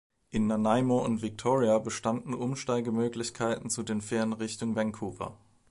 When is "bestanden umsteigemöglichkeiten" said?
1.77-3.69